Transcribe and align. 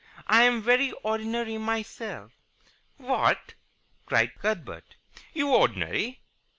I 0.25 0.45
am 0.45 0.63
very 0.63 0.91
ordinary 1.03 1.59
myself" 1.59 2.31
"What!" 2.97 3.53
cried 4.07 4.31
Cuthbert. 4.41 4.95
"You 5.35 5.53
ordinary? 5.53 6.21